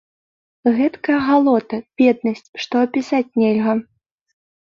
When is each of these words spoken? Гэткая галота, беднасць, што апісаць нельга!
Гэткая 0.77 1.17
галота, 1.27 1.77
беднасць, 2.01 2.43
што 2.65 2.73
апісаць 2.87 3.35
нельга! 3.43 3.73